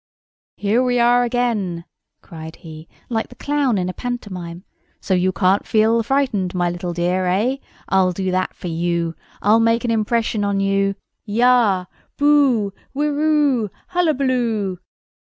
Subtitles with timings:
[0.57, 1.85] "Here we are again!"
[2.23, 4.63] cried he, like the clown in a pantomime.
[4.99, 7.57] "So you can't feel frightened, my little dear—eh?
[7.87, 9.13] I'll do that for you.
[9.43, 10.95] I'll make an impression on you!
[11.23, 11.85] Yah!
[12.17, 12.73] Boo!
[12.95, 13.69] Whirroo!
[13.89, 14.79] Hullabaloo!"